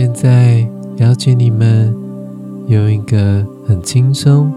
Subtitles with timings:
[0.00, 0.64] 现在
[0.98, 1.92] 邀请你们
[2.68, 4.48] 用一个很轻松、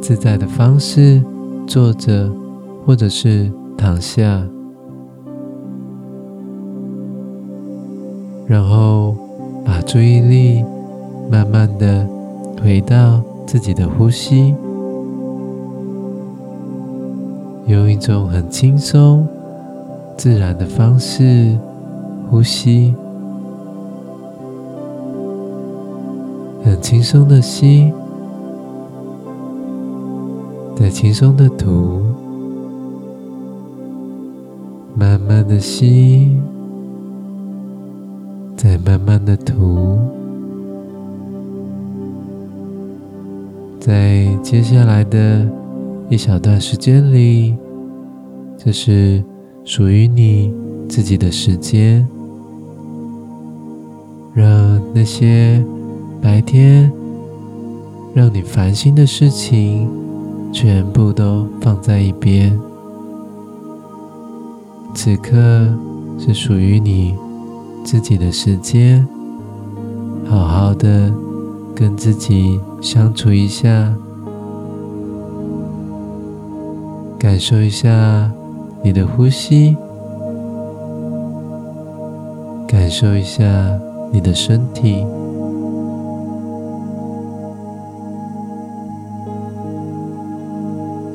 [0.00, 1.22] 自在的方式
[1.66, 2.32] 坐着，
[2.86, 4.42] 或者是躺下，
[8.46, 9.14] 然后
[9.66, 10.64] 把注意力
[11.30, 12.08] 慢慢的
[12.62, 14.54] 回到自己的呼吸，
[17.66, 19.28] 用一种很轻松、
[20.16, 21.54] 自然的方式
[22.30, 22.94] 呼吸。
[26.80, 27.92] 轻松的吸，
[30.76, 32.00] 再轻松的吐，
[34.94, 36.36] 慢慢的吸，
[38.56, 39.98] 再慢慢的吐。
[43.80, 45.48] 在接下来的
[46.08, 47.56] 一小段时间里，
[48.56, 49.24] 这是
[49.64, 50.52] 属于你
[50.88, 52.06] 自己的时间，
[54.34, 55.64] 让那些。
[56.20, 56.90] 白天
[58.14, 59.88] 让你烦心的事情，
[60.52, 62.58] 全部都放在一边。
[64.94, 65.36] 此刻
[66.18, 67.14] 是属于你
[67.84, 69.06] 自己的时间，
[70.24, 71.12] 好好的
[71.74, 73.94] 跟自己相处一下，
[77.18, 78.30] 感受一下
[78.82, 79.76] 你的呼吸，
[82.66, 83.44] 感受一下
[84.10, 85.04] 你的身体。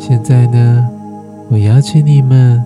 [0.03, 0.89] 现在呢，
[1.47, 2.59] 我邀请你们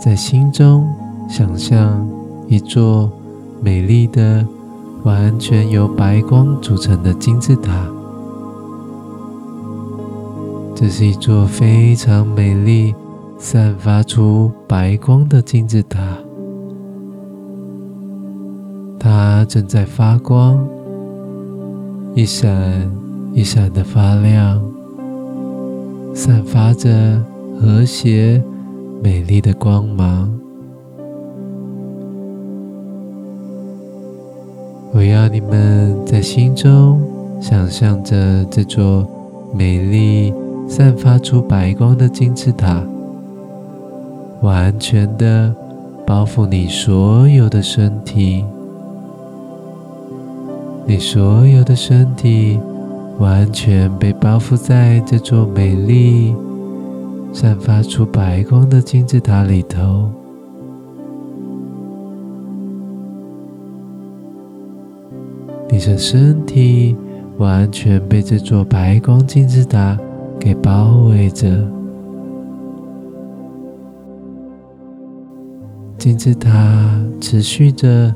[0.00, 0.88] 在心中
[1.28, 2.08] 想象
[2.46, 3.12] 一座
[3.60, 4.42] 美丽的、
[5.02, 7.86] 完全由白光组成的金字塔。
[10.74, 12.94] 这是一座非常美丽、
[13.36, 16.00] 散发出白光的金字塔，
[18.98, 20.66] 它正在发光，
[22.14, 22.90] 一闪
[23.34, 24.58] 一闪的发亮。
[26.18, 26.90] 散发着
[27.60, 28.42] 和谐、
[29.00, 30.28] 美丽的光芒。
[34.92, 37.00] 我要你们在心中
[37.40, 39.06] 想象着这座
[39.54, 40.34] 美丽、
[40.68, 42.82] 散发出白光的金字塔，
[44.42, 45.54] 完全的
[46.04, 48.44] 包覆你所有的身体，
[50.84, 52.58] 你所有的身体。
[53.18, 56.34] 完全被包覆在这座美丽、
[57.32, 60.08] 散发出白光的金字塔里头。
[65.68, 66.96] 你的身体
[67.38, 69.98] 完全被这座白光金字塔
[70.38, 71.46] 给包围着。
[75.98, 76.50] 金字塔
[77.20, 78.14] 持续着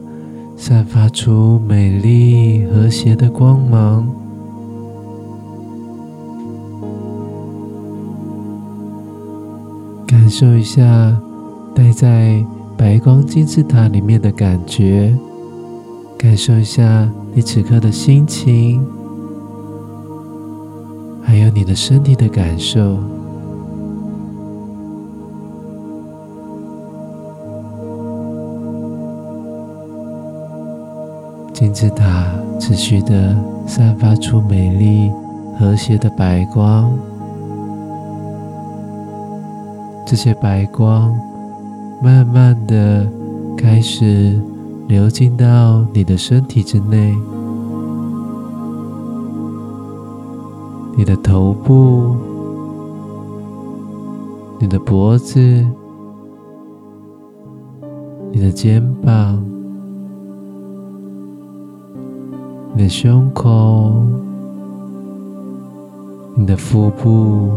[0.56, 4.21] 散发出美丽和谐的光芒。
[10.32, 10.82] 感受一下
[11.74, 12.42] 待在
[12.74, 15.14] 白光金字塔里面的感觉，
[16.16, 18.82] 感受一下你此刻的心情，
[21.22, 22.96] 还有你的身体的感受。
[31.52, 35.10] 金字塔持续的散发出美丽
[35.58, 36.90] 和谐的白光。
[40.12, 41.10] 这些白光
[42.02, 43.10] 慢慢的
[43.56, 44.38] 开始
[44.86, 47.16] 流进到你的身体之内，
[50.98, 52.14] 你的头部、
[54.58, 55.40] 你的脖子、
[58.32, 59.42] 你的肩膀、
[62.74, 63.94] 你的胸口、
[66.34, 67.48] 你的腹部、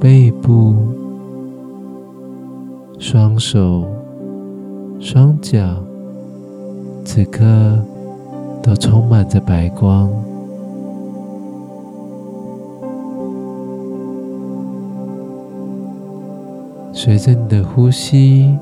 [0.00, 0.74] 背部。
[3.02, 3.84] 双手、
[5.00, 5.58] 双脚，
[7.04, 7.42] 此刻
[8.62, 10.08] 都充满着白光。
[16.92, 18.56] 随着你的呼吸，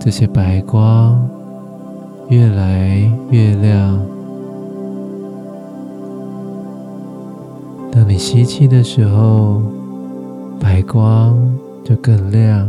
[0.00, 1.24] 这些白光
[2.28, 3.96] 越来越亮。
[7.92, 9.62] 当你吸气的时候，
[10.58, 11.38] 白光
[11.84, 12.68] 就更亮。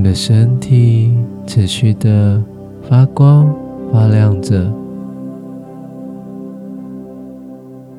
[0.00, 1.14] 你的身体
[1.46, 2.42] 持续的
[2.88, 3.54] 发光
[3.92, 4.72] 发亮着，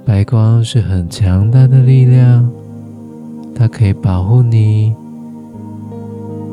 [0.03, 2.49] 白光是很强大的力量，
[3.53, 4.95] 它可以保护你，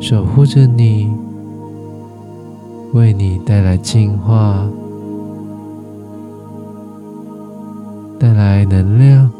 [0.00, 1.11] 守护着你，
[2.93, 4.69] 为你带来净化，
[8.19, 9.38] 带来能量。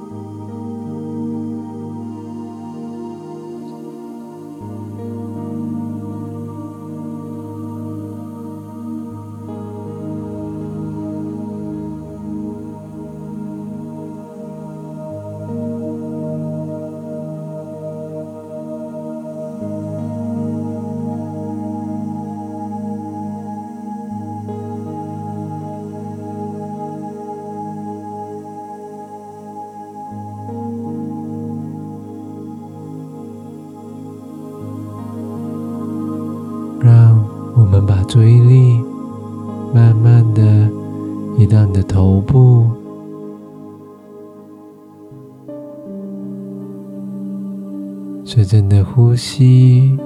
[48.31, 49.99] 随着你的呼吸，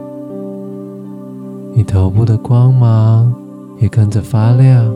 [1.74, 3.34] 你头部的光芒
[3.80, 4.94] 也跟着发亮。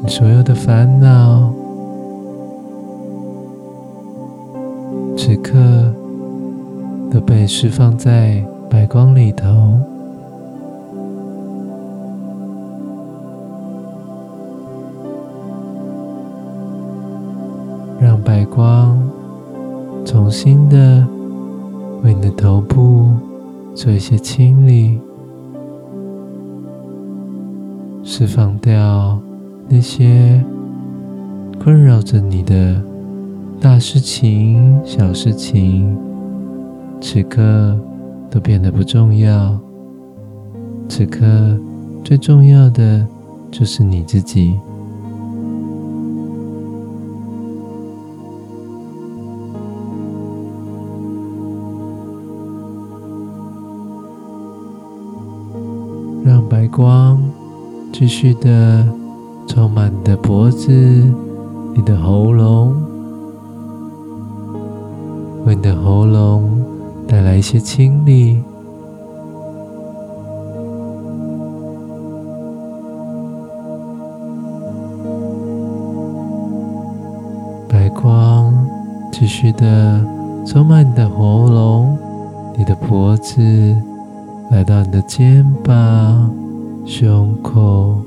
[0.00, 1.52] 你所有的烦恼。
[5.16, 5.52] 此刻
[7.10, 9.76] 都被释放在白光里头，
[18.24, 18.98] 白光
[20.04, 21.06] 重新的
[22.02, 23.10] 为你的头部
[23.74, 24.98] 做一些清理，
[28.02, 29.18] 释放掉
[29.68, 30.42] 那些
[31.62, 32.80] 困扰着你的。
[33.60, 35.96] 大事情、小事情，
[37.00, 37.78] 此刻
[38.30, 39.58] 都变得不重要。
[40.86, 41.24] 此刻
[42.02, 43.06] 最重要的
[43.50, 44.60] 就是你自己。
[56.74, 57.22] 光
[57.92, 58.84] 继续的
[59.46, 60.72] 充满你的脖子、
[61.72, 62.74] 你的喉咙。
[65.46, 66.60] 为你的喉咙
[67.06, 68.42] 带来一些清理，
[77.68, 78.52] 白光
[79.12, 80.04] 继续的
[80.44, 81.96] 充满你的喉咙、
[82.58, 83.40] 你的脖子，
[84.50, 86.34] 来到你的肩膀、
[86.84, 88.02] 胸口，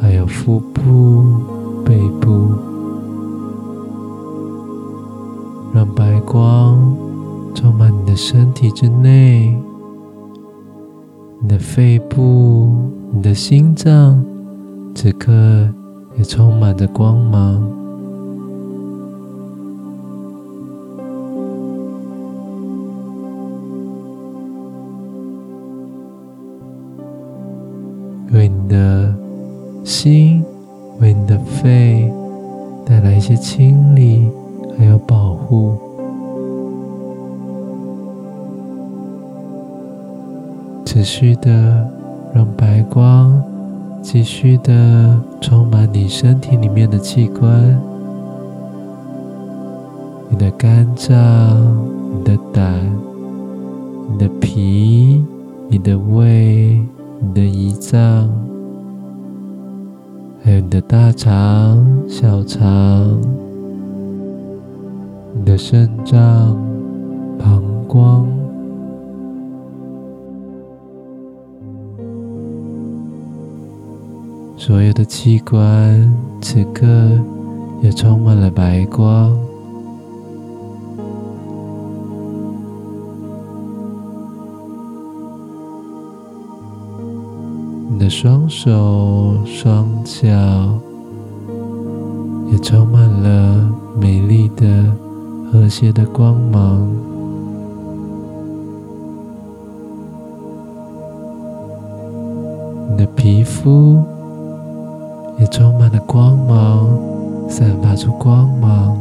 [0.00, 1.24] 还有腹部、
[1.84, 2.50] 背部。
[5.74, 6.96] 让白光
[7.54, 9.56] 充满你的身体之内，
[11.40, 14.22] 你的肺部、你的心脏，
[14.94, 15.32] 此刻
[16.16, 17.77] 也充满着光芒。
[28.68, 29.12] 的
[29.82, 30.44] 心、
[31.00, 32.12] 为你的肺
[32.84, 34.28] 带来一些清理。
[34.78, 35.76] 还有保护，
[40.84, 41.90] 持续的
[42.32, 43.42] 让白光
[44.00, 47.76] 继续的充满你身体里面的器官，
[50.28, 51.16] 你的肝脏、
[52.16, 52.72] 你的胆、
[54.12, 55.24] 你的脾、
[55.66, 56.80] 你的胃、
[57.18, 58.30] 你的胰脏，
[60.48, 63.20] 还有你的大肠、小肠。
[65.34, 66.56] 你的肾脏、
[67.38, 68.26] 膀胱，
[74.56, 76.86] 所有的器官，此刻
[77.82, 79.47] 也充满了白光。
[87.90, 90.26] 你的双手、双脚
[92.50, 94.64] 也充满了美丽的。
[95.50, 96.86] 和谐的光芒，
[102.90, 104.02] 你的皮肤
[105.38, 106.86] 也充满了光芒，
[107.48, 108.94] 散发出光芒。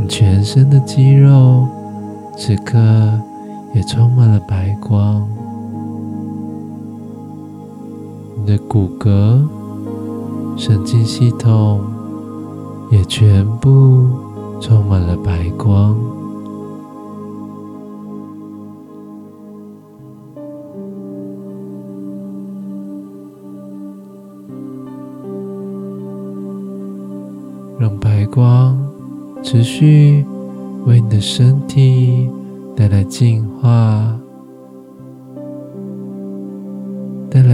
[0.00, 1.68] 你全身的肌肉
[2.36, 2.76] 此刻
[3.72, 5.24] 也充满了白光，
[8.46, 9.44] 的骨骼、
[10.56, 11.84] 神经系统
[12.92, 14.06] 也全部
[14.60, 15.98] 充满了白光。
[27.78, 28.78] 让白光
[29.42, 30.24] 持续
[30.86, 32.30] 为你的身体
[32.76, 34.25] 带来净化。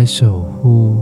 [0.02, 0.96] 来守护。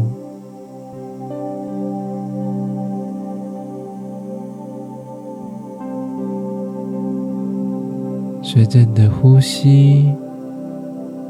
[8.43, 10.15] 随着你的呼吸，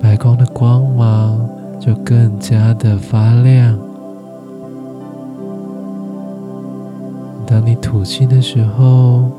[0.00, 1.48] 白光的光芒
[1.78, 3.78] 就更加的发亮。
[7.46, 9.30] 当你吐气的时候，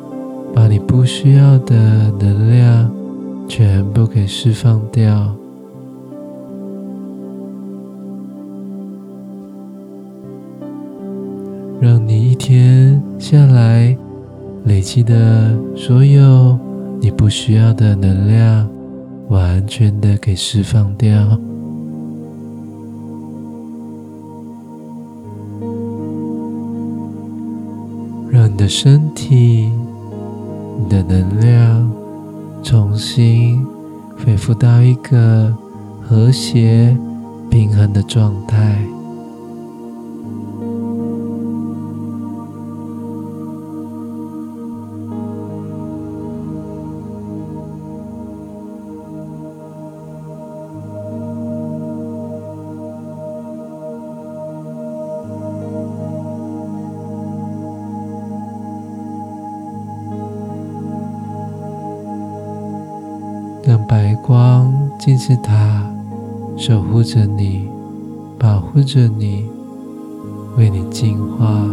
[0.56, 1.76] 把你不需要的
[2.18, 2.90] 能量
[3.46, 5.36] 全部给释放掉，
[12.44, 13.96] 天下来
[14.66, 16.58] 累积的所有。
[17.00, 18.68] 你不需要的能量，
[19.28, 21.12] 完全的给释放掉，
[28.32, 29.72] 让你的身体、
[30.80, 31.92] 你的能量
[32.64, 33.64] 重新
[34.18, 35.56] 恢复到一个
[36.02, 36.98] 和谐、
[37.52, 38.84] 平衡的状态。
[65.04, 65.84] 金字塔
[66.56, 67.68] 守护着你，
[68.38, 69.50] 保护着你，
[70.56, 71.66] 为你净化。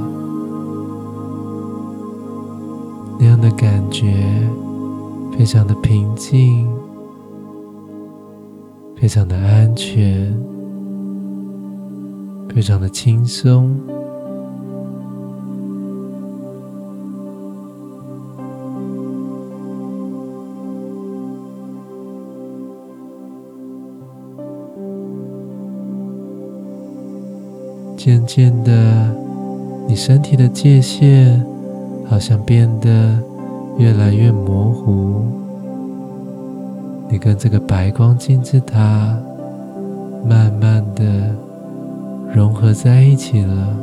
[3.19, 4.15] 那样的感觉
[5.37, 6.67] 非常的平静，
[8.97, 10.35] 非常的安全，
[12.49, 13.79] 非常的轻松。
[28.09, 29.15] 渐渐的，
[29.87, 31.45] 你身体的界限
[32.09, 33.19] 好像变得
[33.77, 35.27] 越来越模糊。
[37.07, 39.15] 你跟这个白光金字塔
[40.27, 41.05] 慢慢的
[42.35, 43.77] 融合在一起了。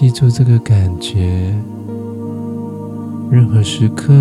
[0.00, 1.52] 记住这个感觉。
[3.32, 4.14] 任何时刻，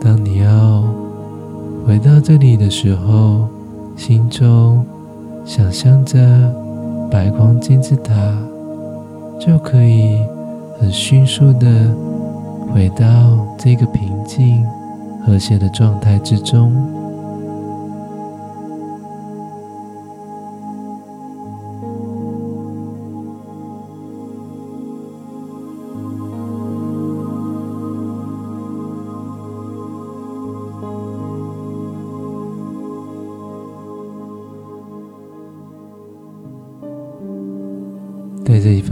[0.00, 0.82] 当你要
[1.86, 3.46] 回到这里的时候，
[3.94, 4.84] 心中
[5.44, 6.18] 想象着
[7.08, 8.12] 白光金字塔，
[9.38, 10.18] 就可以
[10.80, 11.94] 很迅速的
[12.74, 14.66] 回到这个平静、
[15.24, 16.72] 和谐的状态之中。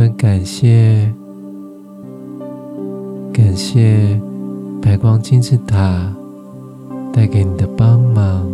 [0.00, 1.12] 份感谢，
[3.34, 4.18] 感谢
[4.80, 6.16] 白光金字塔
[7.12, 8.48] 带给你的帮忙。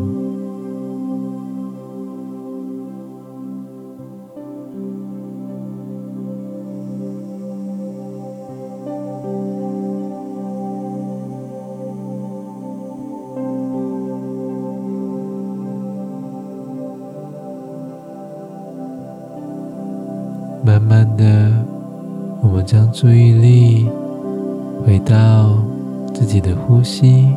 [26.67, 27.29] 呼吸，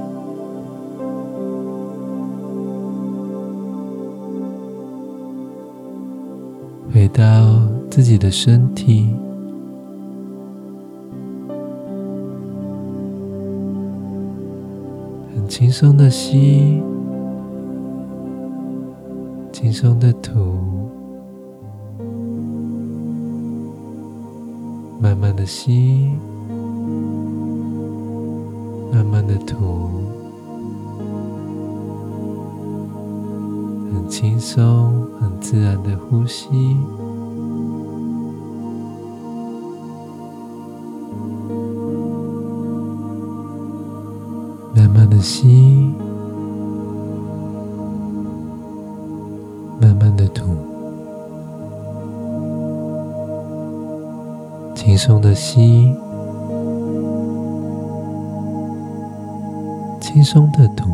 [6.92, 7.24] 回到
[7.92, 9.14] 自己的身体，
[15.36, 16.82] 很轻松的吸，
[19.52, 20.58] 轻松的吐。
[25.00, 26.10] 慢慢的吸，
[28.92, 29.56] 慢慢的吐，
[33.94, 36.48] 很轻松、很自然的呼吸，
[44.76, 45.94] 慢慢的吸，
[49.80, 50.46] 慢慢的吐，
[54.76, 55.94] 轻松的吸。
[60.12, 60.90] 轻松的吐，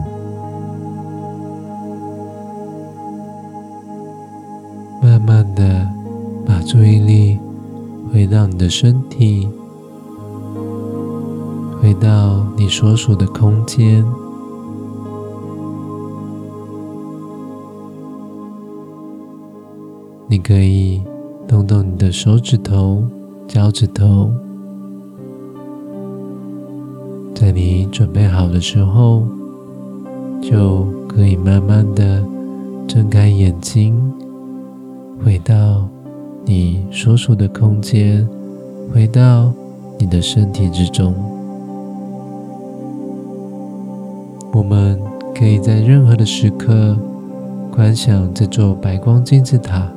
[5.01, 5.89] 慢慢的
[6.45, 7.39] 把注意力
[8.11, 9.47] 回到你的身体，
[11.81, 14.05] 回到你所属的空间。
[20.27, 21.01] 你可以
[21.47, 23.01] 动动你的手指头、
[23.47, 24.29] 脚趾头。
[27.35, 29.23] 在你准备好的时候，
[30.41, 32.23] 就可以慢慢的
[32.87, 33.93] 睁开眼睛，
[35.23, 35.85] 回到
[36.45, 38.25] 你所属的空间，
[38.93, 39.51] 回到
[39.99, 41.13] 你的身体之中。
[44.53, 44.97] 我们
[45.37, 46.95] 可以在任何的时刻
[47.69, 49.91] 观想这座白光金字塔，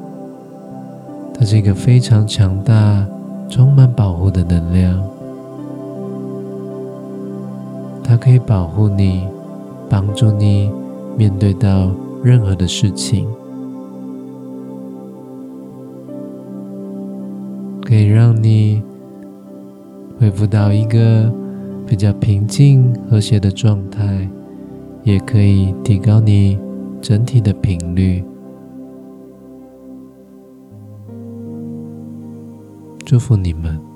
[1.33, 3.07] 它是一个非常强大、
[3.49, 5.01] 充满保护的能量。
[8.09, 9.29] 它可以保护你，
[9.87, 10.73] 帮助你
[11.15, 11.91] 面对到
[12.23, 13.29] 任何的事情，
[17.85, 18.83] 可以让你
[20.19, 21.31] 恢复到一个
[21.87, 24.27] 比较平静、和谐的状态，
[25.05, 26.59] 也可以提高你
[27.03, 28.25] 整体的频率。
[33.05, 33.88] 祝福你们。